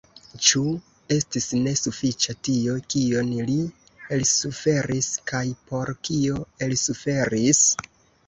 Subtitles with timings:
[0.43, 0.59] Ĉu
[1.15, 3.59] estis ne sufiĉa tio, kion li
[4.17, 7.63] elsuferis kaj por kio elsuferis?